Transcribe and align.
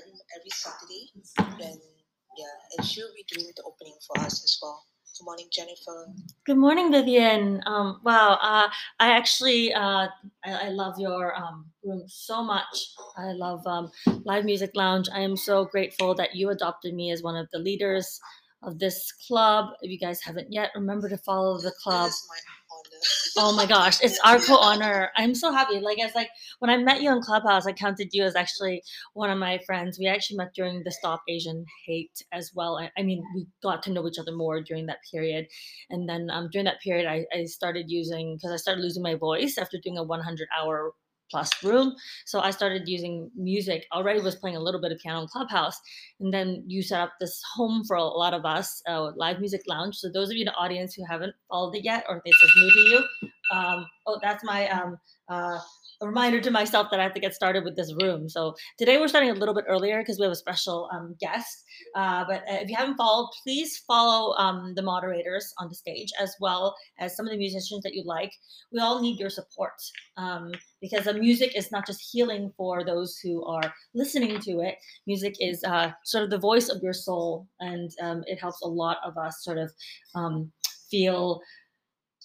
every 0.00 0.12
every 0.36 0.50
Saturday. 0.50 1.10
Then 1.58 1.80
yeah, 2.36 2.76
and 2.76 2.86
she'll 2.86 3.12
be 3.14 3.24
doing 3.28 3.50
the 3.56 3.62
opening 3.64 3.94
for 4.06 4.18
us 4.20 4.44
as 4.44 4.58
well. 4.62 4.82
Good 5.18 5.24
morning, 5.24 5.46
Jennifer. 5.50 6.08
Good 6.44 6.58
morning, 6.58 6.92
Vivian. 6.92 7.62
Um, 7.64 8.00
wow, 8.04 8.38
uh, 8.42 8.68
I 9.00 9.12
actually 9.16 9.72
uh, 9.72 10.08
I, 10.44 10.52
I 10.66 10.68
love 10.68 10.98
your 10.98 11.34
um, 11.34 11.66
room 11.82 12.04
so 12.06 12.42
much. 12.42 12.92
I 13.16 13.32
love 13.32 13.66
um, 13.66 13.90
Live 14.24 14.44
Music 14.44 14.70
Lounge. 14.74 15.08
I 15.12 15.20
am 15.20 15.36
so 15.36 15.64
grateful 15.64 16.14
that 16.16 16.36
you 16.36 16.50
adopted 16.50 16.94
me 16.94 17.10
as 17.12 17.22
one 17.22 17.36
of 17.36 17.48
the 17.52 17.58
leaders 17.58 18.20
of 18.62 18.78
this 18.78 19.10
club. 19.26 19.70
If 19.80 19.90
you 19.90 19.98
guys 19.98 20.20
haven't 20.20 20.52
yet, 20.52 20.70
remember 20.74 21.08
to 21.08 21.18
follow 21.18 21.58
the 21.58 21.72
club. 21.82 22.08
This 22.08 22.16
is 22.16 22.28
my. 22.28 22.55
Oh 23.36 23.54
my 23.56 23.66
gosh, 23.66 23.98
it's 24.02 24.18
our 24.24 24.38
co-honor. 24.38 25.10
I'm 25.16 25.34
so 25.34 25.52
happy. 25.52 25.80
Like 25.80 25.98
it's 25.98 26.14
like 26.14 26.30
when 26.58 26.70
I 26.70 26.76
met 26.78 27.02
you 27.02 27.12
in 27.12 27.22
Clubhouse, 27.22 27.66
I 27.66 27.72
counted 27.72 28.10
you 28.12 28.24
as 28.24 28.36
actually 28.36 28.82
one 29.14 29.30
of 29.30 29.38
my 29.38 29.58
friends. 29.66 29.98
We 29.98 30.06
actually 30.06 30.38
met 30.38 30.54
during 30.54 30.82
the 30.84 30.90
Stop 30.90 31.22
Asian 31.28 31.64
Hate 31.86 32.22
as 32.32 32.52
well. 32.54 32.78
I, 32.78 32.90
I 32.98 33.02
mean, 33.02 33.22
we 33.34 33.46
got 33.62 33.82
to 33.84 33.92
know 33.92 34.06
each 34.06 34.18
other 34.18 34.32
more 34.32 34.62
during 34.62 34.86
that 34.86 34.98
period, 35.10 35.46
and 35.90 36.08
then 36.08 36.28
um, 36.30 36.48
during 36.52 36.66
that 36.66 36.80
period, 36.82 37.06
I, 37.06 37.26
I 37.36 37.44
started 37.46 37.86
using 37.88 38.36
because 38.36 38.52
I 38.52 38.56
started 38.56 38.82
losing 38.82 39.02
my 39.02 39.14
voice 39.14 39.58
after 39.58 39.78
doing 39.82 39.98
a 39.98 40.04
100 40.04 40.48
hour 40.58 40.92
plus 41.30 41.50
room. 41.62 41.94
So 42.26 42.40
I 42.40 42.50
started 42.50 42.88
using 42.88 43.30
music. 43.36 43.86
Already 43.92 44.20
was 44.20 44.36
playing 44.36 44.56
a 44.56 44.60
little 44.60 44.80
bit 44.80 44.92
of 44.92 44.98
piano 44.98 45.22
in 45.22 45.28
Clubhouse, 45.28 45.80
and 46.20 46.32
then 46.32 46.64
you 46.66 46.82
set 46.82 47.00
up 47.00 47.12
this 47.20 47.40
home 47.54 47.84
for 47.86 47.96
a 47.96 48.04
lot 48.04 48.34
of 48.34 48.44
us, 48.44 48.82
uh, 48.88 49.12
live 49.16 49.40
music 49.40 49.62
lounge. 49.68 49.96
So 49.96 50.10
those 50.12 50.30
of 50.30 50.36
you 50.36 50.42
in 50.42 50.46
the 50.46 50.54
audience 50.54 50.94
who 50.94 51.04
haven't 51.08 51.34
followed 51.48 51.74
it 51.76 51.84
yet, 51.84 52.04
or 52.08 52.22
if 52.24 52.36
it's 52.42 52.56
new 52.56 52.70
to 52.70 52.80
you, 52.90 53.28
um, 53.56 53.86
oh, 54.06 54.18
that's 54.22 54.44
my 54.44 54.68
um, 54.68 54.98
uh, 55.28 55.58
a 56.00 56.06
reminder 56.06 56.40
to 56.40 56.50
myself 56.50 56.88
that 56.90 57.00
I 57.00 57.02
have 57.02 57.14
to 57.14 57.20
get 57.20 57.34
started 57.34 57.64
with 57.64 57.76
this 57.76 57.94
room. 58.00 58.28
So 58.28 58.54
today 58.78 58.98
we're 58.98 59.08
starting 59.08 59.30
a 59.30 59.34
little 59.34 59.54
bit 59.54 59.64
earlier 59.68 60.00
because 60.00 60.18
we 60.18 60.24
have 60.24 60.32
a 60.32 60.36
special 60.36 60.88
um, 60.92 61.16
guest. 61.20 61.64
Uh, 61.94 62.24
but 62.26 62.42
uh, 62.42 62.60
if 62.60 62.68
you 62.68 62.76
haven't 62.76 62.96
followed, 62.96 63.30
please 63.42 63.82
follow 63.86 64.34
um, 64.36 64.74
the 64.74 64.82
moderators 64.82 65.52
on 65.58 65.68
the 65.68 65.74
stage 65.74 66.10
as 66.20 66.34
well 66.40 66.76
as 66.98 67.16
some 67.16 67.26
of 67.26 67.32
the 67.32 67.38
musicians 67.38 67.82
that 67.82 67.94
you 67.94 68.02
like. 68.04 68.32
We 68.72 68.80
all 68.80 69.00
need 69.00 69.18
your 69.18 69.30
support 69.30 69.80
um, 70.16 70.52
because 70.80 71.04
the 71.04 71.14
music 71.14 71.56
is 71.56 71.72
not 71.72 71.86
just 71.86 72.08
healing 72.12 72.52
for 72.56 72.84
those 72.84 73.18
who 73.22 73.44
are 73.44 73.72
listening 73.94 74.38
to 74.40 74.60
it. 74.60 74.76
Music 75.06 75.34
is 75.40 75.64
uh, 75.64 75.92
sort 76.04 76.24
of 76.24 76.30
the 76.30 76.38
voice 76.38 76.68
of 76.68 76.82
your 76.82 76.92
soul, 76.92 77.46
and 77.60 77.90
um, 78.02 78.22
it 78.26 78.38
helps 78.38 78.60
a 78.62 78.68
lot 78.68 78.98
of 79.04 79.16
us 79.16 79.42
sort 79.42 79.58
of 79.58 79.70
um, 80.14 80.52
feel 80.90 81.40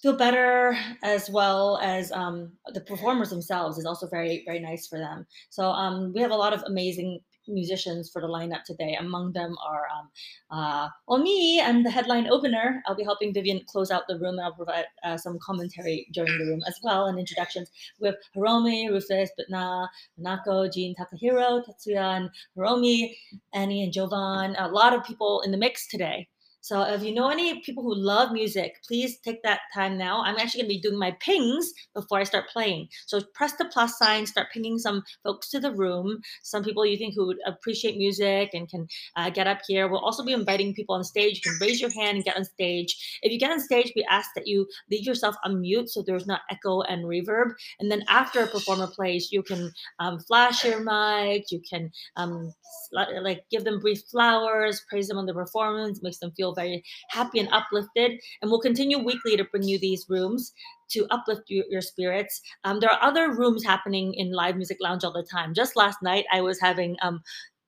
feel 0.02 0.16
better 0.16 0.76
as 1.02 1.30
well 1.30 1.78
as 1.80 2.10
um, 2.12 2.52
the 2.74 2.80
performers 2.80 3.30
themselves 3.30 3.78
is 3.78 3.86
also 3.86 4.08
very 4.08 4.42
very 4.44 4.58
nice 4.58 4.86
for 4.86 4.98
them. 4.98 5.26
So 5.50 5.70
um, 5.70 6.12
we 6.12 6.20
have 6.20 6.32
a 6.32 6.36
lot 6.36 6.52
of 6.52 6.62
amazing 6.66 7.20
musicians 7.48 8.10
for 8.10 8.20
the 8.22 8.28
lineup 8.28 8.64
today. 8.64 8.96
Among 8.98 9.32
them 9.32 9.56
are 9.64 9.86
um, 9.96 10.10
uh, 10.50 10.88
well 11.06 11.18
me 11.18 11.60
i'm 11.60 11.82
the 11.82 11.90
headline 11.90 12.28
opener. 12.28 12.82
I'll 12.86 12.96
be 12.96 13.04
helping 13.04 13.32
vivian 13.32 13.60
close 13.66 13.90
out 13.90 14.08
the 14.08 14.18
room. 14.18 14.38
And 14.38 14.42
i'll 14.42 14.54
provide 14.54 14.86
uh, 15.04 15.16
some 15.16 15.38
commentary 15.38 16.08
during 16.12 16.36
the 16.38 16.46
room 16.46 16.62
as 16.66 16.78
well 16.82 17.06
and 17.06 17.18
introductions. 17.18 17.70
With 18.00 18.16
hiromi 18.36 18.90
rufus 18.90 19.30
bitna 19.38 19.88
Manako, 20.20 20.72
jean 20.72 20.94
takahiro 20.94 21.62
tatsuya 21.64 22.16
and 22.16 22.30
hiromi 22.56 23.14
annie 23.54 23.82
and 23.84 23.92
jovan. 23.92 24.56
A 24.58 24.68
lot 24.68 24.94
of 24.94 25.04
people 25.04 25.42
in 25.42 25.50
the 25.52 25.58
mix 25.58 25.86
today 25.86 26.28
so 26.62 26.82
if 26.82 27.02
you 27.02 27.12
know 27.12 27.28
any 27.28 27.60
people 27.60 27.82
who 27.82 27.94
love 27.94 28.30
music, 28.30 28.76
please 28.86 29.18
take 29.18 29.42
that 29.42 29.62
time 29.74 29.98
now. 29.98 30.22
I'm 30.22 30.36
actually 30.36 30.62
going 30.62 30.70
to 30.70 30.76
be 30.76 30.80
doing 30.80 30.98
my 30.98 31.10
pings 31.18 31.72
before 31.92 32.20
I 32.20 32.22
start 32.22 32.48
playing. 32.50 32.88
So 33.06 33.20
press 33.34 33.54
the 33.54 33.64
plus 33.64 33.98
sign, 33.98 34.26
start 34.26 34.46
pinging 34.52 34.78
some 34.78 35.02
folks 35.24 35.50
to 35.50 35.58
the 35.58 35.72
room. 35.72 36.20
Some 36.42 36.62
people 36.62 36.86
you 36.86 36.96
think 36.96 37.14
who 37.16 37.26
would 37.26 37.38
appreciate 37.46 37.96
music 37.96 38.50
and 38.54 38.68
can 38.68 38.86
uh, 39.16 39.30
get 39.30 39.48
up 39.48 39.58
here. 39.66 39.88
We'll 39.88 40.04
also 40.04 40.24
be 40.24 40.32
inviting 40.32 40.72
people 40.72 40.94
on 40.94 41.02
stage. 41.02 41.42
You 41.44 41.50
can 41.50 41.58
raise 41.60 41.80
your 41.80 41.90
hand 41.90 42.16
and 42.16 42.24
get 42.24 42.36
on 42.36 42.44
stage. 42.44 43.18
If 43.22 43.32
you 43.32 43.40
get 43.40 43.50
on 43.50 43.58
stage, 43.58 43.92
we 43.96 44.06
ask 44.08 44.30
that 44.36 44.46
you 44.46 44.68
leave 44.88 45.04
yourself 45.04 45.34
on 45.44 45.60
mute 45.60 45.90
so 45.90 46.02
there's 46.02 46.28
not 46.28 46.42
echo 46.48 46.82
and 46.82 47.04
reverb. 47.04 47.54
And 47.80 47.90
then 47.90 48.04
after 48.08 48.40
a 48.40 48.46
performer 48.46 48.86
plays, 48.86 49.32
you 49.32 49.42
can 49.42 49.72
um, 49.98 50.20
flash 50.20 50.64
your 50.64 50.78
mic. 50.78 51.50
You 51.50 51.60
can 51.68 51.90
um, 52.16 52.54
like 52.92 53.44
give 53.50 53.64
them 53.64 53.80
brief 53.80 54.02
flowers, 54.10 54.84
praise 54.88 55.08
them 55.08 55.18
on 55.18 55.26
the 55.26 55.34
performance, 55.34 56.02
makes 56.02 56.18
them 56.18 56.30
feel 56.36 56.51
very 56.54 56.82
happy 57.10 57.40
and 57.40 57.48
uplifted. 57.52 58.20
And 58.40 58.50
we'll 58.50 58.60
continue 58.60 58.98
weekly 58.98 59.36
to 59.36 59.44
bring 59.44 59.64
you 59.64 59.78
these 59.78 60.06
rooms 60.08 60.52
to 60.90 61.06
uplift 61.10 61.42
your, 61.48 61.64
your 61.70 61.80
spirits. 61.80 62.40
Um, 62.64 62.80
there 62.80 62.90
are 62.90 63.02
other 63.02 63.32
rooms 63.32 63.64
happening 63.64 64.14
in 64.14 64.32
Live 64.32 64.56
Music 64.56 64.78
Lounge 64.80 65.04
all 65.04 65.12
the 65.12 65.26
time. 65.30 65.54
Just 65.54 65.76
last 65.76 65.98
night, 66.02 66.24
I 66.32 66.40
was 66.40 66.60
having 66.60 66.96
um, 67.02 67.22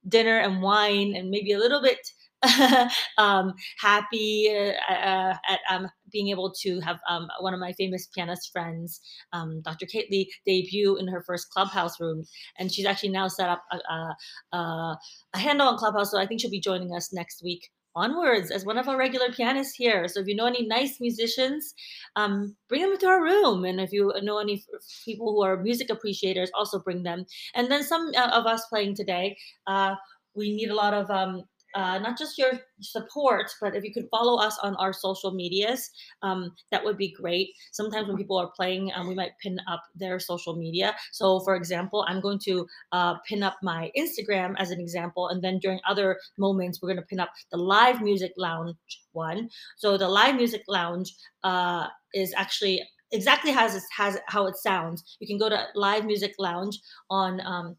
dinner 0.09 0.39
and 0.39 0.63
wine 0.63 1.15
and 1.17 1.31
maybe 1.31 1.53
a 1.53 1.59
little 1.59 1.83
bit 1.83 1.99
um, 3.19 3.55
happy 3.79 4.51
uh, 4.55 4.93
uh, 4.93 5.37
at 5.49 5.61
um, 5.71 5.89
being 6.13 6.29
able 6.29 6.53
to 6.53 6.79
have 6.81 6.99
um, 7.09 7.29
one 7.41 7.55
of 7.55 7.61
my 7.61 7.73
famous 7.73 8.09
pianist 8.15 8.53
friends, 8.53 9.01
um, 9.33 9.63
Dr. 9.63 9.87
Kate 9.87 10.11
debut 10.47 10.97
in 10.97 11.09
her 11.09 11.23
first 11.23 11.51
clubhouse 11.51 11.99
room. 12.01 12.25
And 12.59 12.71
she's 12.71 12.87
actually 12.87 13.11
now 13.11 13.29
set 13.29 13.49
up 13.49 13.65
a, 13.73 14.57
a, 14.57 14.99
a 15.35 15.39
handle 15.39 15.69
on 15.69 15.79
Clubhouse. 15.79 16.11
So 16.11 16.19
I 16.19 16.27
think 16.27 16.41
she'll 16.41 16.51
be 16.51 16.61
joining 16.61 16.95
us 16.95 17.13
next 17.13 17.43
week 17.43 17.71
onwards 17.95 18.51
as 18.51 18.65
one 18.65 18.79
of 18.79 18.89
our 18.89 18.97
regular 18.97 19.31
pianists 19.33 19.75
here. 19.75 20.09
So 20.09 20.21
if 20.21 20.27
you 20.27 20.35
know 20.35 20.47
any 20.47 20.67
nice 20.67 21.01
musicians, 21.01 21.75
um, 22.17 22.57
bring 22.69 22.83
them 22.83 22.93
into 22.93 23.07
our 23.07 23.23
room. 23.23 23.65
And 23.65 23.81
if 23.81 23.93
you 23.93 24.13
know 24.23 24.39
any 24.39 24.65
people 25.05 25.33
who 25.33 25.43
are 25.43 25.57
music 25.57 25.91
appreciators, 25.91 26.51
also 26.55 26.79
bring 26.79 27.03
them. 27.03 27.27
And 27.55 27.71
then 27.71 27.83
some 27.83 28.11
uh, 28.17 28.31
of 28.33 28.47
us 28.47 28.67
playing 28.67 28.97
today, 28.97 29.37
uh, 29.67 29.95
we 30.35 30.55
need 30.55 30.71
a 30.71 30.75
lot 30.75 30.95
of 30.95 31.11
um, 31.11 31.45
uh, 31.75 31.99
not 31.99 32.17
just 32.17 32.39
your 32.39 32.53
support, 32.81 33.51
but 33.61 33.75
if 33.75 33.85
you 33.85 33.93
could 33.93 34.09
follow 34.11 34.39
us 34.39 34.59
on 34.63 34.77
our 34.77 34.93
social 34.93 35.33
medias, 35.33 35.91
um, 36.23 36.53
that 36.71 36.85
would 36.85 36.97
be 36.97 37.13
great. 37.13 37.51
Sometimes 37.73 38.09
when 38.09 38.17
people 38.17 38.37
are 38.39 38.51
playing, 38.57 38.93
um, 38.95 39.09
we 39.09 39.15
might 39.15 39.33
pin 39.43 39.59
up 39.69 39.83
their 39.95 40.19
social 40.21 40.57
media. 40.57 40.95
So, 41.13 41.41
for 41.41 41.57
example, 41.57 42.05
I'm 42.09 42.21
going 42.21 42.39
to 42.45 42.67
uh, 42.93 43.15
pin 43.29 43.43
up 43.43 43.57
my 43.63 43.91
Instagram 43.99 44.55
as 44.59 44.71
an 44.71 44.81
example, 44.81 45.29
and 45.29 45.43
then 45.43 45.59
during 45.59 45.81
other 45.89 46.19
moments, 46.39 46.81
we're 46.81 46.89
going 46.89 47.03
to 47.03 47.07
pin 47.07 47.21
up 47.21 47.33
the 47.51 47.59
live 47.59 48.01
music 48.03 48.33
lounge 48.37 48.77
one. 49.13 49.49
So, 49.77 49.97
the 49.97 50.09
live 50.09 50.37
music 50.37 50.63
lounge 50.69 51.15
uh, 51.43 51.89
is 52.15 52.33
actually 52.37 52.83
exactly 53.13 53.53
as 53.53 53.75
it 53.75 53.83
has 53.97 54.19
how 54.27 54.47
it 54.47 54.57
sounds. 54.57 55.17
You 55.21 55.27
can 55.27 55.39
go 55.39 55.49
to 55.49 55.67
Live 55.75 56.05
Music 56.05 56.35
Lounge 56.39 56.79
on 57.11 57.41
um, 57.41 57.77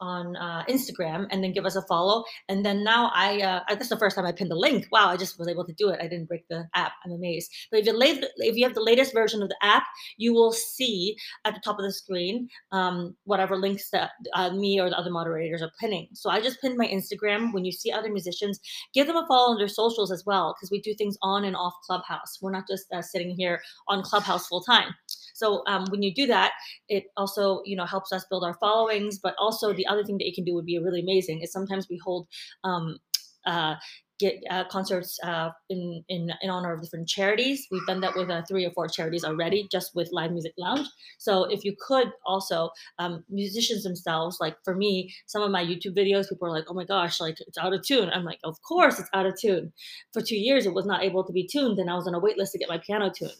on 0.00 0.36
uh, 0.36 0.64
Instagram 0.68 1.26
and 1.30 1.42
then 1.42 1.52
give 1.52 1.66
us 1.66 1.76
a 1.76 1.82
follow. 1.82 2.24
And 2.48 2.64
then 2.64 2.84
now 2.84 3.10
I, 3.14 3.40
uh, 3.40 3.60
that's 3.68 3.88
the 3.88 3.98
first 3.98 4.16
time 4.16 4.26
I 4.26 4.32
pinned 4.32 4.50
the 4.50 4.56
link. 4.56 4.86
Wow, 4.92 5.08
I 5.08 5.16
just 5.16 5.38
was 5.38 5.48
able 5.48 5.64
to 5.66 5.72
do 5.74 5.88
it. 5.90 5.98
I 6.00 6.08
didn't 6.08 6.26
break 6.26 6.46
the 6.48 6.68
app. 6.74 6.92
I'm 7.04 7.12
amazed. 7.12 7.50
But 7.70 7.80
if 7.80 7.86
you, 7.86 7.98
if 8.38 8.56
you 8.56 8.64
have 8.64 8.74
the 8.74 8.82
latest 8.82 9.12
version 9.12 9.42
of 9.42 9.48
the 9.48 9.56
app, 9.62 9.84
you 10.16 10.32
will 10.32 10.52
see 10.52 11.16
at 11.44 11.54
the 11.54 11.60
top 11.60 11.78
of 11.78 11.84
the 11.84 11.92
screen 11.92 12.48
um, 12.72 13.16
whatever 13.24 13.56
links 13.56 13.90
that 13.90 14.10
uh, 14.34 14.50
me 14.50 14.80
or 14.80 14.90
the 14.90 14.98
other 14.98 15.10
moderators 15.10 15.62
are 15.62 15.72
pinning. 15.80 16.08
So 16.12 16.30
I 16.30 16.40
just 16.40 16.60
pinned 16.60 16.76
my 16.76 16.86
Instagram. 16.86 17.52
When 17.52 17.64
you 17.64 17.72
see 17.72 17.92
other 17.92 18.10
musicians, 18.10 18.60
give 18.94 19.06
them 19.06 19.16
a 19.16 19.26
follow 19.26 19.52
on 19.52 19.58
their 19.58 19.68
socials 19.68 20.12
as 20.12 20.24
well 20.26 20.54
because 20.56 20.70
we 20.70 20.80
do 20.80 20.94
things 20.94 21.16
on 21.22 21.44
and 21.44 21.56
off 21.56 21.74
Clubhouse. 21.86 22.38
We're 22.40 22.52
not 22.52 22.68
just 22.68 22.92
uh, 22.92 23.02
sitting 23.02 23.34
here 23.36 23.60
on 23.88 24.02
Clubhouse 24.02 24.46
full 24.46 24.62
time. 24.62 24.94
So 25.36 25.62
um, 25.66 25.84
when 25.90 26.02
you 26.02 26.14
do 26.14 26.26
that, 26.26 26.52
it 26.88 27.04
also 27.16 27.62
you 27.64 27.76
know 27.76 27.84
helps 27.84 28.12
us 28.12 28.24
build 28.30 28.44
our 28.44 28.54
followings, 28.54 29.18
but 29.18 29.34
also 29.38 29.72
the 29.72 29.86
other 29.86 30.04
thing 30.04 30.18
that 30.18 30.26
you 30.26 30.34
can 30.34 30.44
do 30.44 30.54
would 30.54 30.66
be 30.66 30.78
really 30.78 31.00
amazing 31.00 31.42
is 31.42 31.52
sometimes 31.52 31.88
we 31.88 31.98
hold 32.02 32.26
um, 32.64 32.98
uh, 33.46 33.74
get 34.18 34.42
uh, 34.50 34.64
concerts 34.64 35.18
uh, 35.22 35.50
in, 35.68 36.04
in 36.08 36.32
in 36.42 36.50
honor 36.50 36.72
of 36.72 36.82
different 36.82 37.08
charities. 37.08 37.66
We've 37.70 37.86
done 37.86 38.00
that 38.00 38.14
with 38.16 38.30
uh, 38.30 38.42
three 38.48 38.64
or 38.64 38.70
four 38.70 38.88
charities 38.88 39.24
already, 39.24 39.68
just 39.70 39.94
with 39.94 40.08
Live 40.12 40.32
Music 40.32 40.52
Lounge. 40.58 40.86
So 41.18 41.44
if 41.44 41.64
you 41.64 41.74
could 41.86 42.12
also 42.24 42.70
um, 42.98 43.24
musicians 43.28 43.82
themselves, 43.82 44.38
like 44.40 44.56
for 44.64 44.74
me, 44.74 45.14
some 45.26 45.42
of 45.42 45.50
my 45.50 45.64
YouTube 45.64 45.96
videos, 45.96 46.28
people 46.28 46.48
are 46.48 46.52
like, 46.52 46.64
"Oh 46.68 46.74
my 46.74 46.84
gosh, 46.84 47.20
like 47.20 47.36
it's 47.40 47.58
out 47.58 47.74
of 47.74 47.82
tune." 47.82 48.10
I'm 48.10 48.24
like, 48.24 48.40
"Of 48.44 48.60
course 48.62 48.98
it's 48.98 49.10
out 49.12 49.26
of 49.26 49.38
tune." 49.38 49.72
For 50.12 50.22
two 50.22 50.36
years, 50.36 50.66
it 50.66 50.74
was 50.74 50.86
not 50.86 51.02
able 51.02 51.24
to 51.24 51.32
be 51.32 51.46
tuned, 51.46 51.78
and 51.78 51.90
I 51.90 51.94
was 51.94 52.06
on 52.06 52.14
a 52.14 52.18
wait 52.18 52.38
list 52.38 52.52
to 52.52 52.58
get 52.58 52.68
my 52.68 52.78
piano 52.78 53.10
tuned. 53.10 53.32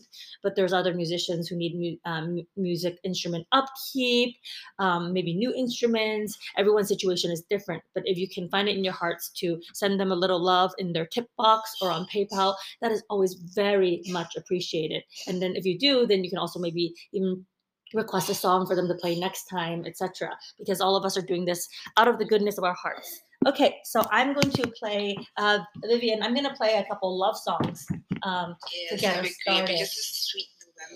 But 0.42 0.56
there's 0.56 0.72
other 0.72 0.94
musicians 0.94 1.48
who 1.48 1.56
need 1.56 1.74
mu- 1.76 2.10
um, 2.10 2.46
music 2.56 2.98
instrument 3.04 3.46
upkeep, 3.52 4.36
um, 4.78 5.12
maybe 5.12 5.34
new 5.34 5.52
instruments. 5.54 6.38
Everyone's 6.56 6.88
situation 6.88 7.30
is 7.30 7.42
different, 7.48 7.82
but 7.94 8.02
if 8.06 8.18
you 8.18 8.28
can 8.28 8.48
find 8.48 8.68
it 8.68 8.76
in 8.76 8.84
your 8.84 8.92
hearts 8.92 9.30
to 9.40 9.60
send 9.72 9.98
them 10.00 10.12
a 10.12 10.16
little 10.16 10.42
love 10.42 10.65
in 10.78 10.92
their 10.92 11.06
tip 11.06 11.28
box 11.36 11.70
or 11.80 11.90
on 11.90 12.06
PayPal. 12.12 12.54
That 12.80 12.92
is 12.92 13.02
always 13.10 13.34
very 13.34 14.02
much 14.08 14.36
appreciated. 14.36 15.02
And 15.26 15.40
then 15.42 15.54
if 15.56 15.64
you 15.64 15.78
do, 15.78 16.06
then 16.06 16.24
you 16.24 16.30
can 16.30 16.38
also 16.38 16.58
maybe 16.58 16.94
even 17.12 17.44
request 17.94 18.28
a 18.28 18.34
song 18.34 18.66
for 18.66 18.74
them 18.74 18.88
to 18.88 18.94
play 18.94 19.18
next 19.18 19.44
time, 19.44 19.84
etc. 19.86 20.36
Because 20.58 20.80
all 20.80 20.96
of 20.96 21.04
us 21.04 21.16
are 21.16 21.22
doing 21.22 21.44
this 21.44 21.68
out 21.96 22.08
of 22.08 22.18
the 22.18 22.24
goodness 22.24 22.58
of 22.58 22.64
our 22.64 22.74
hearts. 22.74 23.20
Okay, 23.46 23.76
so 23.84 24.02
I'm 24.10 24.32
going 24.32 24.50
to 24.50 24.66
play 24.78 25.16
uh, 25.36 25.58
Vivian. 25.84 26.22
I'm 26.22 26.34
going 26.34 26.48
to 26.48 26.54
play 26.54 26.74
a 26.74 26.84
couple 26.84 27.16
love 27.16 27.36
songs 27.36 27.86
um, 28.22 28.56
Yes, 28.72 28.90
to 28.90 28.96
get 28.96 29.16
us 29.16 29.20
great 29.22 29.32
started. 29.34 29.88
sweet 29.88 30.46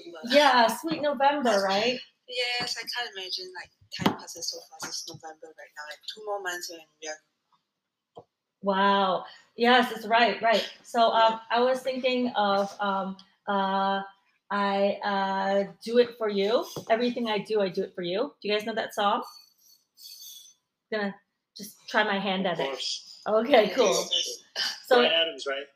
November. 0.03 0.19
Yeah, 0.35 0.67
sweet 0.67 1.03
November, 1.03 1.63
right? 1.63 1.99
Yes, 2.29 2.77
I 2.79 2.83
can't 2.83 3.11
imagine 3.17 3.51
like 3.55 3.71
time 4.07 4.19
passes 4.21 4.51
so 4.51 4.59
fast. 4.71 4.87
It's 4.87 5.09
November 5.09 5.47
right 5.47 5.73
now, 5.77 5.85
and 5.91 5.99
two 6.15 6.23
more 6.27 6.43
months, 6.43 6.71
and 6.71 6.81
Wow. 8.63 9.25
Yes, 9.61 9.93
it's 9.93 10.07
right, 10.07 10.41
right. 10.41 10.67
So 10.83 11.11
um, 11.11 11.39
I 11.51 11.61
was 11.61 11.81
thinking 11.81 12.29
of 12.35 12.75
um, 12.81 13.15
uh, 13.47 14.01
I 14.51 14.99
uh, 15.05 15.65
do 15.85 15.99
it 15.99 16.17
for 16.17 16.31
you. 16.31 16.65
Everything 16.89 17.29
I 17.29 17.37
do, 17.37 17.61
I 17.61 17.69
do 17.69 17.83
it 17.83 17.95
for 17.95 18.01
you. 18.01 18.33
Do 18.41 18.49
you 18.49 18.55
guys 18.55 18.65
know 18.65 18.75
that 18.75 18.95
song? 18.95 19.23
I'm 20.91 20.99
Gonna 20.99 21.15
just 21.55 21.77
try 21.91 22.05
my 22.05 22.19
hand 22.19 22.47
Of 22.47 22.59
at 22.59 22.69
it. 22.69 22.79
Okay, 23.29 23.69
cool. 23.75 23.93
So 24.87 24.97
Bryan 24.97 25.13
Adams, 25.13 25.45
right? 25.47 25.67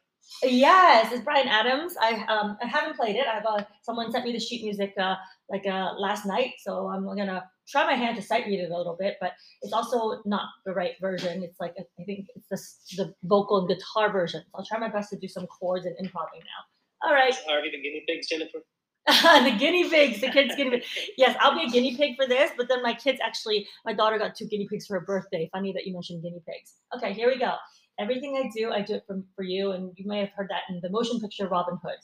Yes, 0.43 1.13
it's 1.13 1.23
Bryan 1.23 1.49
Adams. 1.49 1.95
I 2.01 2.25
um 2.25 2.57
I 2.63 2.67
haven't 2.67 2.97
played 2.97 3.17
it. 3.17 3.27
I've 3.27 3.45
uh, 3.45 3.65
someone 3.83 4.11
sent 4.11 4.25
me 4.25 4.33
the 4.33 4.41
sheet 4.41 4.65
music 4.65 4.95
uh 4.99 5.17
like 5.51 5.67
uh 5.67 5.93
last 5.99 6.25
night, 6.25 6.55
so 6.63 6.89
I'm 6.89 7.05
gonna 7.05 7.45
try 7.69 7.85
my 7.85 7.95
hand 7.95 8.17
to 8.17 8.23
sight 8.23 8.47
read 8.47 8.61
it 8.61 8.71
a 8.71 8.77
little 8.77 8.97
bit. 8.99 9.17
But 9.21 9.33
it's 9.63 9.73
also 9.73 10.21
not 10.25 10.49
the 10.65 10.73
right 10.73 10.95
version. 11.01 11.43
It's 11.43 11.61
like 11.61 11.75
I 11.79 12.05
think 12.05 12.27
it's 12.35 12.49
the 12.97 13.05
the 13.05 13.15
vocal 13.25 13.59
and 13.59 13.69
guitar 13.69 14.13
version. 14.13 14.43
So 14.43 14.59
I'll 14.59 14.67
try 14.67 14.79
my 14.79 14.89
best 14.89 15.11
to 15.11 15.19
do 15.19 15.29
some 15.29 15.47
chords 15.47 15.87
and 15.87 15.97
improvising 15.99 16.41
now. 16.41 17.09
All 17.09 17.13
right, 17.13 17.35
Are 17.51 17.61
we 17.61 17.71
the 17.71 17.83
guinea 17.83 18.03
pigs, 18.09 18.29
Jennifer? 18.29 18.59
the 19.07 19.55
guinea 19.59 19.89
pigs, 19.91 20.23
the 20.23 20.31
kids 20.31 20.55
guinea 20.57 20.71
pigs. 20.71 20.87
Yes, 21.19 21.37
I'll 21.41 21.55
be 21.55 21.65
a 21.65 21.69
guinea 21.69 21.95
pig 21.97 22.17
for 22.17 22.27
this. 22.27 22.51
But 22.57 22.69
then 22.69 22.83
my 22.83 22.95
kids 22.95 23.19
actually, 23.23 23.67
my 23.85 23.93
daughter 23.93 24.19
got 24.19 24.35
two 24.35 24.47
guinea 24.47 24.67
pigs 24.71 24.87
for 24.87 24.99
her 24.99 25.05
birthday. 25.05 25.51
Funny 25.53 25.73
that 25.73 25.87
you 25.87 25.93
mentioned 25.93 26.23
guinea 26.23 26.43
pigs. 26.49 26.77
Okay, 26.97 27.13
here 27.13 27.29
we 27.29 27.39
go. 27.39 27.55
Everything 27.99 28.37
I 28.43 28.51
do, 28.57 28.73
I 28.73 28.81
do 28.81 28.95
it 28.95 29.05
for, 29.07 29.23
for 29.37 29.43
you, 29.43 29.73
and 29.73 29.93
you 29.97 30.09
may 30.09 30.21
have 30.21 30.31
heard 30.31 30.49
that 30.49 30.63
in 30.71 30.81
the 30.81 30.89
motion 30.89 31.21
picture 31.21 31.47
Robin 31.47 31.79
Hood. 31.83 31.99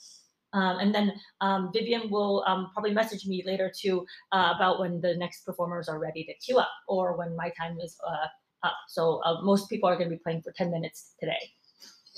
Um, 0.53 0.79
and 0.79 0.93
then 0.93 1.13
um, 1.39 1.71
Vivian 1.73 2.09
will 2.09 2.43
um, 2.47 2.71
probably 2.73 2.93
message 2.93 3.25
me 3.25 3.43
later 3.45 3.71
too 3.75 4.05
uh, 4.31 4.53
about 4.55 4.79
when 4.79 4.99
the 5.01 5.15
next 5.15 5.45
performers 5.45 5.87
are 5.87 5.99
ready 5.99 6.23
to 6.25 6.33
queue 6.45 6.57
up 6.57 6.71
or 6.87 7.17
when 7.17 7.35
my 7.35 7.51
time 7.57 7.77
is 7.79 7.97
uh, 8.05 8.27
up. 8.67 8.75
So 8.87 9.21
uh, 9.23 9.41
most 9.41 9.69
people 9.69 9.89
are 9.89 9.95
going 9.95 10.09
to 10.09 10.15
be 10.15 10.21
playing 10.21 10.41
for 10.41 10.51
10 10.51 10.71
minutes 10.71 11.15
today. 11.19 11.51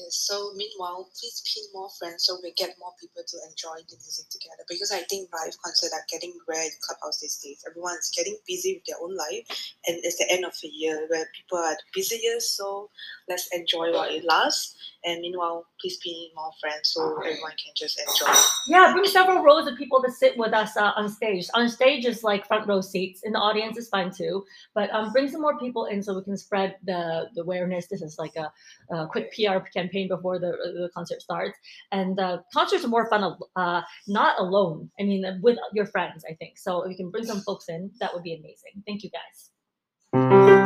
So 0.09 0.51
meanwhile, 0.55 1.09
please 1.19 1.43
pin 1.45 1.63
more 1.73 1.89
friends 1.99 2.25
so 2.25 2.37
we 2.43 2.53
get 2.53 2.75
more 2.79 2.93
people 2.99 3.23
to 3.27 3.37
enjoy 3.49 3.77
the 3.89 3.97
music 3.97 4.29
together. 4.29 4.63
Because 4.69 4.91
I 4.91 5.01
think 5.09 5.29
live 5.33 5.53
concerts 5.63 5.93
are 5.93 6.05
getting 6.09 6.33
rare 6.47 6.63
in 6.65 6.71
Clubhouse 6.81 7.19
these 7.21 7.37
days. 7.37 7.63
Everyone's 7.69 8.11
getting 8.15 8.37
busy 8.47 8.75
with 8.75 8.85
their 8.85 8.97
own 9.01 9.15
life, 9.15 9.45
and 9.87 9.97
it's 10.03 10.17
the 10.17 10.31
end 10.31 10.45
of 10.45 10.53
the 10.61 10.69
year 10.69 11.05
where 11.09 11.27
people 11.35 11.59
are 11.59 11.73
the 11.73 11.83
busiest. 11.93 12.57
So 12.57 12.89
let's 13.29 13.47
enjoy 13.53 13.93
while 13.93 14.09
it 14.09 14.25
lasts. 14.25 14.75
And 15.05 15.21
meanwhile, 15.21 15.67
please 15.81 15.97
pin 15.97 16.15
more 16.35 16.51
friends 16.61 16.93
so 16.93 17.17
everyone 17.19 17.51
can 17.51 17.73
just 17.75 17.99
enjoy. 17.99 18.33
Yeah, 18.67 18.93
bring 18.93 19.05
several 19.05 19.43
rows 19.43 19.67
of 19.67 19.77
people 19.77 20.01
to 20.01 20.11
sit 20.11 20.37
with 20.37 20.53
us 20.53 20.77
uh, 20.77 20.93
on 20.95 21.09
stage. 21.09 21.47
On 21.53 21.69
stage 21.69 22.05
is 22.05 22.23
like 22.23 22.47
front 22.47 22.67
row 22.67 22.81
seats. 22.81 23.21
In 23.23 23.33
the 23.33 23.39
audience 23.39 23.77
is 23.77 23.89
fine 23.89 24.11
too. 24.11 24.45
But 24.73 24.91
um, 24.93 25.11
bring 25.11 25.29
some 25.29 25.41
more 25.41 25.59
people 25.59 25.85
in 25.85 26.01
so 26.01 26.15
we 26.15 26.23
can 26.23 26.37
spread 26.37 26.77
the, 26.83 27.29
the 27.35 27.41
awareness. 27.41 27.87
This 27.87 28.01
is 28.01 28.17
like 28.17 28.35
a, 28.37 28.51
a 28.95 29.07
quick 29.07 29.33
PR 29.33 29.59
campaign 29.59 29.82
before 29.91 30.39
the, 30.39 30.51
the 30.51 30.89
concert 30.94 31.21
starts. 31.21 31.57
And 31.91 32.19
uh, 32.19 32.39
concerts 32.53 32.85
are 32.85 32.89
more 32.89 33.09
fun, 33.09 33.35
uh, 33.56 33.81
not 34.07 34.39
alone. 34.39 34.89
I 35.00 35.03
mean, 35.03 35.39
with 35.41 35.57
your 35.74 35.85
friends, 35.88 36.24
I 36.30 36.33
think. 36.35 36.57
So 36.57 36.83
if 36.83 36.91
you 36.91 36.97
can 36.97 37.09
bring 37.09 37.25
some 37.25 37.41
folks 37.41 37.69
in, 37.69 37.91
that 38.00 38.13
would 38.13 38.24
be 38.24 38.33
amazing. 38.33 38.83
Thank 38.85 39.03
you 39.03 39.09
guys. 39.09 40.62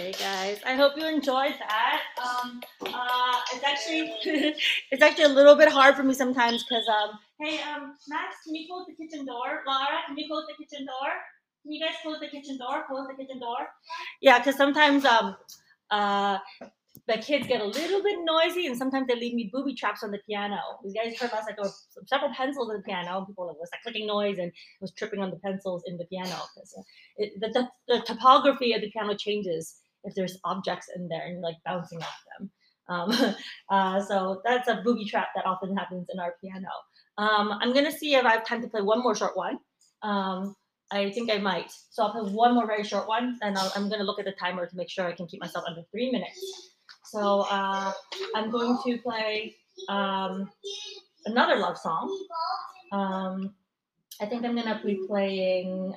Okay, 0.00 0.12
guys. 0.12 0.58
I 0.64 0.76
hope 0.76 0.96
you 0.96 1.06
enjoyed 1.06 1.52
that. 1.58 2.00
Um, 2.16 2.62
uh, 2.86 3.36
it's 3.52 3.62
actually 3.62 4.10
it's 4.90 5.02
actually 5.02 5.24
a 5.24 5.28
little 5.28 5.54
bit 5.56 5.70
hard 5.70 5.94
for 5.94 6.02
me 6.02 6.14
sometimes 6.14 6.64
because 6.64 6.88
um, 6.88 7.18
hey, 7.38 7.60
um, 7.60 7.96
Max, 8.08 8.36
can 8.42 8.54
you 8.54 8.66
close 8.66 8.86
the 8.88 8.94
kitchen 8.96 9.26
door? 9.26 9.60
Laura, 9.66 10.00
can 10.06 10.16
you 10.16 10.26
close 10.26 10.44
the 10.48 10.64
kitchen 10.64 10.86
door? 10.86 11.10
Can 11.62 11.72
you 11.72 11.84
guys 11.84 11.96
close 12.02 12.18
the 12.18 12.28
kitchen 12.28 12.56
door? 12.56 12.84
Close 12.88 13.08
the 13.08 13.14
kitchen 13.14 13.40
door. 13.40 13.58
Yeah, 14.22 14.38
because 14.38 14.56
sometimes 14.56 15.04
um, 15.04 15.36
uh, 15.90 16.38
the 17.06 17.18
kids 17.18 17.46
get 17.46 17.60
a 17.60 17.66
little 17.66 18.02
bit 18.02 18.20
noisy, 18.22 18.68
and 18.68 18.78
sometimes 18.78 19.06
they 19.06 19.16
leave 19.16 19.34
me 19.34 19.50
booby 19.52 19.74
traps 19.74 20.02
on 20.02 20.12
the 20.12 20.20
piano. 20.26 20.60
You 20.82 20.94
guys 20.94 21.20
heard 21.20 21.30
last 21.30 21.46
night 21.46 21.58
there 21.60 21.70
several 22.06 22.32
pencils 22.32 22.70
in 22.70 22.78
the 22.78 22.82
piano. 22.84 23.18
and 23.18 23.26
People 23.26 23.48
like 23.48 23.58
was 23.58 23.68
like 23.70 23.82
clicking 23.82 24.06
noise 24.06 24.38
and 24.38 24.50
was 24.80 24.92
tripping 24.92 25.20
on 25.20 25.30
the 25.30 25.36
pencils 25.40 25.82
in 25.86 25.98
the 25.98 26.06
piano 26.06 26.40
because 26.54 26.74
uh, 26.78 27.26
the, 27.38 27.48
the, 27.52 27.68
the 27.86 28.00
topography 28.06 28.72
of 28.72 28.80
the 28.80 28.90
piano 28.92 29.14
changes 29.14 29.76
if 30.04 30.14
there's 30.14 30.38
objects 30.44 30.88
in 30.94 31.08
there 31.08 31.22
and 31.22 31.34
you're 31.34 31.42
like 31.42 31.56
bouncing 31.64 32.02
off 32.02 32.24
them. 32.38 32.50
Um, 32.88 33.34
uh, 33.70 34.02
so 34.02 34.40
that's 34.44 34.68
a 34.68 34.82
booby 34.84 35.04
trap 35.04 35.28
that 35.34 35.46
often 35.46 35.76
happens 35.76 36.08
in 36.12 36.18
our 36.18 36.34
piano. 36.42 36.68
Um, 37.18 37.58
I'm 37.60 37.72
gonna 37.72 37.92
see 37.92 38.14
if 38.14 38.24
I 38.24 38.32
have 38.32 38.46
time 38.46 38.62
to 38.62 38.68
play 38.68 38.82
one 38.82 39.02
more 39.02 39.14
short 39.14 39.36
one. 39.36 39.58
Um, 40.02 40.56
I 40.90 41.10
think 41.10 41.30
I 41.30 41.38
might. 41.38 41.70
So 41.90 42.02
I'll 42.02 42.12
play 42.12 42.32
one 42.32 42.54
more 42.54 42.66
very 42.66 42.82
short 42.82 43.06
one, 43.06 43.38
and 43.42 43.56
i 43.56 43.68
am 43.76 43.88
gonna 43.88 44.04
look 44.04 44.18
at 44.18 44.24
the 44.24 44.32
timer 44.32 44.66
to 44.66 44.76
make 44.76 44.90
sure 44.90 45.06
I 45.06 45.12
can 45.12 45.26
keep 45.26 45.40
myself 45.40 45.64
under 45.68 45.82
three 45.90 46.10
minutes. 46.10 46.70
So 47.04 47.46
uh, 47.50 47.92
I'm 48.34 48.50
going 48.50 48.78
to 48.84 48.98
play 48.98 49.56
um, 49.88 50.50
another 51.26 51.56
love 51.56 51.76
song. 51.78 52.26
Um, 52.92 53.54
I 54.20 54.26
think 54.26 54.44
I'm 54.44 54.56
gonna 54.56 54.80
be 54.84 55.00
playing. 55.06 55.94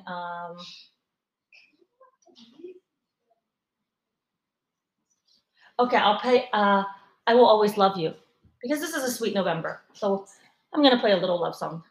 Okay, 5.78 5.96
I'll 5.96 6.18
play. 6.18 6.48
Uh, 6.52 6.84
I 7.26 7.34
will 7.34 7.46
always 7.46 7.76
love 7.76 7.98
you 7.98 8.14
because 8.62 8.80
this 8.80 8.94
is 8.94 9.04
a 9.04 9.10
sweet 9.10 9.34
November. 9.34 9.82
So 9.92 10.26
I'm 10.72 10.82
gonna 10.82 11.00
play 11.00 11.12
a 11.12 11.16
little 11.16 11.40
love 11.40 11.54
song. 11.56 11.82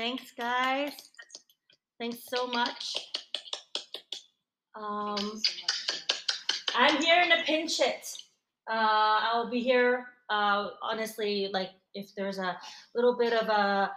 Thanks, 0.00 0.32
guys. 0.32 0.92
Thanks 1.98 2.20
so 2.26 2.46
much. 2.46 2.96
Um, 4.74 5.42
I'm 6.74 7.02
here 7.02 7.20
in 7.20 7.32
a 7.32 7.42
pinch 7.44 7.80
it. 7.80 8.06
Uh, 8.66 9.20
I'll 9.20 9.50
be 9.50 9.60
here, 9.60 10.06
uh, 10.30 10.68
honestly, 10.80 11.50
like 11.52 11.72
if 11.92 12.14
there's 12.16 12.38
a 12.38 12.56
little 12.94 13.14
bit 13.18 13.34
of 13.34 13.48
a, 13.50 13.90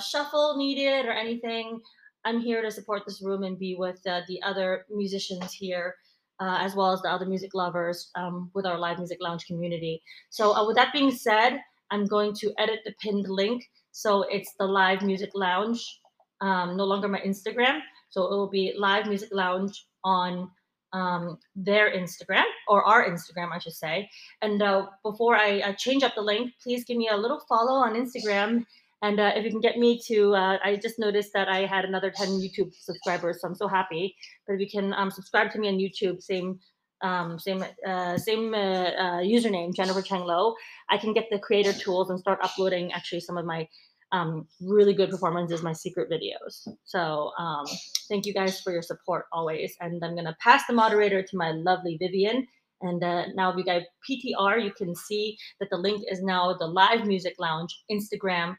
shuffle 0.00 0.56
needed 0.56 1.04
or 1.04 1.12
anything, 1.12 1.82
I'm 2.24 2.40
here 2.40 2.62
to 2.62 2.70
support 2.70 3.02
this 3.06 3.20
room 3.20 3.42
and 3.42 3.58
be 3.58 3.76
with 3.78 4.00
uh, 4.06 4.22
the 4.28 4.40
other 4.42 4.86
musicians 4.90 5.52
here. 5.52 5.96
Uh, 6.40 6.58
as 6.60 6.74
well 6.74 6.92
as 6.92 7.00
the 7.00 7.10
other 7.10 7.24
music 7.24 7.54
lovers 7.54 8.10
um, 8.14 8.50
with 8.54 8.66
our 8.66 8.78
live 8.78 8.98
music 8.98 9.16
lounge 9.22 9.46
community. 9.46 10.02
So, 10.28 10.54
uh, 10.54 10.66
with 10.66 10.76
that 10.76 10.92
being 10.92 11.10
said, 11.10 11.60
I'm 11.90 12.06
going 12.06 12.34
to 12.34 12.52
edit 12.58 12.80
the 12.84 12.92
pinned 13.00 13.26
link 13.28 13.64
so 13.96 14.26
it's 14.30 14.52
the 14.58 14.66
Live 14.66 15.00
Music 15.00 15.30
Lounge, 15.34 16.00
um, 16.42 16.76
no 16.76 16.84
longer 16.84 17.08
my 17.08 17.20
Instagram. 17.20 17.80
So 18.10 18.24
it 18.24 18.30
will 18.30 18.50
be 18.50 18.74
Live 18.76 19.06
Music 19.06 19.30
Lounge 19.32 19.86
on 20.04 20.50
um, 20.92 21.38
their 21.54 21.90
Instagram 21.90 22.44
or 22.68 22.84
our 22.84 23.08
Instagram, 23.08 23.52
I 23.54 23.58
should 23.58 23.72
say. 23.72 24.10
And 24.42 24.60
uh, 24.60 24.88
before 25.02 25.34
I 25.34 25.72
change 25.78 26.02
up 26.02 26.14
the 26.14 26.20
link, 26.20 26.52
please 26.62 26.84
give 26.84 26.98
me 26.98 27.08
a 27.10 27.16
little 27.16 27.40
follow 27.48 27.72
on 27.72 27.94
Instagram. 27.94 28.66
And 29.00 29.18
uh, 29.18 29.32
if 29.34 29.46
you 29.46 29.50
can 29.50 29.62
get 29.62 29.78
me 29.78 29.98
to, 30.08 30.34
uh, 30.34 30.58
I 30.62 30.76
just 30.76 30.98
noticed 30.98 31.32
that 31.32 31.48
I 31.48 31.64
had 31.64 31.86
another 31.86 32.10
10 32.10 32.28
YouTube 32.28 32.74
subscribers, 32.78 33.40
so 33.40 33.48
I'm 33.48 33.54
so 33.54 33.66
happy. 33.66 34.14
But 34.46 34.56
if 34.56 34.60
you 34.60 34.68
can 34.68 34.92
um, 34.92 35.10
subscribe 35.10 35.50
to 35.52 35.58
me 35.58 35.68
on 35.68 35.78
YouTube, 35.78 36.22
same 36.22 36.60
um, 37.06 37.38
same 37.38 37.64
uh, 37.86 38.16
same 38.18 38.54
uh, 38.54 38.90
uh, 39.04 39.20
username, 39.36 39.74
Jennifer 39.74 40.02
Chang 40.02 40.24
Lo, 40.24 40.54
I 40.90 40.98
can 40.98 41.12
get 41.12 41.26
the 41.30 41.38
creator 41.38 41.72
tools 41.72 42.10
and 42.10 42.18
start 42.18 42.38
uploading 42.42 42.92
actually 42.92 43.20
some 43.20 43.38
of 43.38 43.44
my 43.44 43.68
um, 44.12 44.46
really 44.60 44.94
good 44.94 45.10
performances, 45.10 45.62
my 45.62 45.72
secret 45.72 46.08
videos. 46.10 46.68
So 46.84 47.32
um, 47.38 47.66
thank 48.08 48.26
you 48.26 48.34
guys 48.34 48.60
for 48.60 48.72
your 48.72 48.82
support 48.82 49.26
always. 49.32 49.76
And 49.80 50.02
I'm 50.04 50.16
gonna 50.16 50.36
pass 50.40 50.66
the 50.66 50.74
moderator 50.74 51.22
to 51.22 51.36
my 51.36 51.50
lovely 51.52 51.96
Vivian. 52.00 52.46
And 52.82 53.02
uh, 53.02 53.26
now 53.34 53.50
if 53.50 53.56
you 53.56 53.64
guys 53.64 53.84
PTR, 54.08 54.62
you 54.62 54.72
can 54.72 54.94
see 54.94 55.38
that 55.60 55.70
the 55.70 55.78
link 55.78 56.02
is 56.10 56.22
now 56.22 56.54
the 56.58 56.66
Live 56.66 57.06
Music 57.06 57.34
Lounge 57.38 57.72
Instagram 57.90 58.56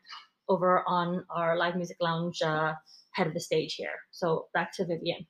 over 0.50 0.84
on 0.88 1.24
our 1.30 1.58
Live 1.58 1.76
Music 1.76 1.98
Lounge 2.02 2.42
uh, 2.42 2.74
head 3.12 3.28
of 3.28 3.34
the 3.34 3.40
stage 3.40 3.76
here. 3.76 3.98
So 4.12 4.48
back 4.54 4.74
to 4.78 4.86
Vivian. 4.86 5.26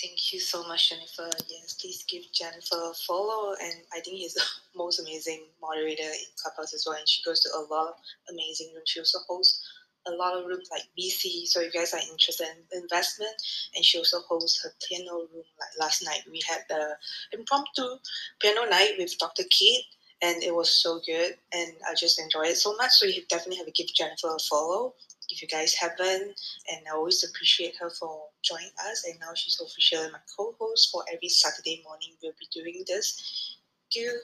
Thank 0.00 0.32
you 0.32 0.40
so 0.40 0.66
much, 0.66 0.90
Jennifer. 0.90 1.30
Yes, 1.48 1.74
please 1.74 2.04
give 2.08 2.24
Jennifer 2.32 2.90
a 2.90 2.94
follow. 2.94 3.54
And 3.62 3.74
I 3.92 4.00
think 4.00 4.18
he's 4.18 4.34
the 4.34 4.44
most 4.76 5.00
amazing 5.00 5.44
moderator 5.60 6.04
in 6.04 6.26
Clubhouse 6.42 6.74
as 6.74 6.84
well. 6.86 6.96
And 6.96 7.08
she 7.08 7.22
goes 7.22 7.40
to 7.40 7.50
a 7.50 7.66
lot 7.70 7.88
of 7.88 7.94
amazing 8.30 8.72
rooms. 8.74 8.88
She 8.88 9.00
also 9.00 9.18
hosts 9.28 9.68
a 10.06 10.12
lot 10.12 10.38
of 10.38 10.46
rooms 10.46 10.68
like 10.70 10.82
BC. 10.98 11.46
So 11.46 11.60
if 11.60 11.74
you 11.74 11.80
guys 11.80 11.92
are 11.92 12.00
interested 12.10 12.46
in 12.72 12.82
investment, 12.82 13.32
and 13.76 13.84
she 13.84 13.98
also 13.98 14.20
hosts 14.20 14.62
her 14.64 14.72
piano 14.88 15.28
room. 15.32 15.44
Like 15.60 15.78
last 15.78 16.02
night, 16.04 16.22
we 16.30 16.40
had 16.48 16.62
the 16.70 16.96
impromptu 17.32 17.98
piano 18.40 18.68
night 18.70 18.94
with 18.98 19.18
Dr. 19.18 19.44
Kate, 19.50 19.84
and 20.22 20.42
it 20.42 20.54
was 20.54 20.70
so 20.70 21.00
good. 21.06 21.34
And 21.52 21.72
I 21.88 21.94
just 21.94 22.18
enjoyed 22.20 22.48
it 22.48 22.56
so 22.56 22.74
much. 22.76 22.92
So 22.92 23.06
you 23.06 23.22
definitely 23.28 23.58
have 23.58 23.66
to 23.66 23.72
give 23.72 23.92
Jennifer 23.94 24.34
a 24.34 24.38
follow 24.48 24.94
if 25.30 25.42
you 25.42 25.48
guys 25.48 25.74
haven't. 25.74 26.40
And 26.70 26.86
I 26.90 26.94
always 26.94 27.24
appreciate 27.24 27.76
her 27.80 27.90
for 27.90 28.24
joining 28.42 28.72
us. 28.88 29.04
And 29.06 29.18
now 29.20 29.34
she's 29.34 29.60
officially 29.60 30.10
my 30.10 30.18
co-host 30.36 30.90
for 30.90 31.04
every 31.12 31.28
Saturday 31.28 31.82
morning. 31.84 32.10
We'll 32.22 32.32
be 32.38 32.48
doing 32.52 32.84
this. 32.86 33.56
Do 33.92 34.20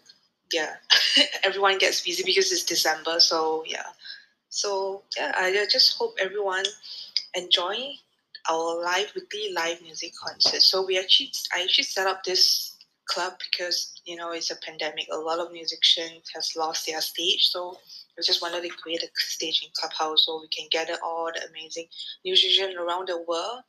yeah, 0.53 0.77
everyone 1.45 1.79
gets 1.79 2.01
busy 2.03 2.23
because 2.25 2.53
it's 2.53 2.65
December. 2.65 3.21
So 3.21 3.65
yeah, 3.67 3.87
so 4.49 5.03
yeah, 5.17 5.33
I 5.37 5.67
just 5.71 5.97
hope 5.99 6.17
everyone 6.21 6.65
enjoy 7.35 7.95
our 8.49 8.83
live 8.83 9.13
weekly 9.15 9.53
live 9.53 9.83
music 9.83 10.13
concert. 10.23 10.63
So 10.63 10.85
we 10.87 10.99
actually, 10.99 11.33
I 11.55 11.63
actually 11.63 11.85
set 11.85 12.07
up 12.07 12.23
this 12.25 12.77
club 13.07 13.35
because 13.51 14.01
you 14.05 14.17
know 14.17 14.33
it's 14.33 14.51
a 14.51 14.57
pandemic. 14.57 15.09
A 15.13 15.17
lot 15.17 15.39
of 15.39 15.53
musicians 15.53 16.31
has 16.35 16.55
lost 16.57 16.87
their 16.87 17.01
stage, 17.01 17.49
so 17.49 17.79
We 18.17 18.25
just 18.25 18.43
wanted 18.43 18.63
to 18.63 18.69
create 18.71 19.03
a 19.03 19.09
stage 19.15 19.63
in 19.63 19.71
Clubhouse 19.79 20.25
so 20.27 20.41
we 20.41 20.49
can 20.49 20.69
gather 20.71 20.99
all 21.05 21.31
the 21.35 21.47
amazing 21.49 21.87
musicians 22.25 22.75
around 22.77 23.09
the 23.09 23.23
world 23.29 23.61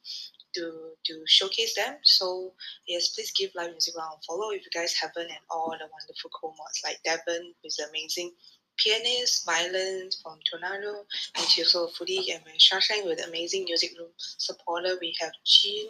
to 0.55 0.91
to 1.05 1.23
showcase 1.25 1.75
them. 1.75 1.95
So 2.03 2.53
yes, 2.87 3.09
please 3.09 3.31
give 3.37 3.51
Live 3.55 3.71
Music 3.71 3.95
Round 3.97 4.23
follow 4.25 4.51
if 4.51 4.63
you 4.63 4.71
guys 4.73 4.93
haven't, 4.93 5.29
and 5.29 5.45
all 5.49 5.71
the 5.71 5.87
wonderful 5.91 6.31
co-mods 6.39 6.81
like 6.83 6.99
Devon, 7.03 7.53
who's 7.63 7.79
amazing 7.89 8.31
pianist, 8.77 9.45
violin 9.45 10.09
from 10.23 10.39
Toronto, 10.49 11.05
and 11.35 11.45
she's 11.47 11.75
also 11.75 11.91
foodie, 11.93 12.33
and 12.33 12.43
Shashang 12.59 13.05
with 13.05 13.25
amazing 13.27 13.65
music 13.65 13.91
room 13.99 14.11
supporter. 14.17 14.97
We 15.01 15.15
have 15.19 15.31
Jean, 15.45 15.87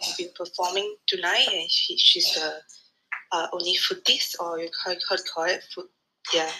who's 0.00 0.16
been 0.16 0.30
performing 0.34 0.96
tonight, 1.06 1.48
and 1.52 1.70
she, 1.70 1.96
she's 1.98 2.32
the 2.34 2.54
uh, 3.32 3.46
only 3.52 3.76
foodist, 3.76 4.36
or 4.40 4.58
you 4.58 4.70
call, 4.70 4.96
call, 5.34 5.44
it 5.44 5.62
food, 5.74 5.86
yeah, 6.34 6.50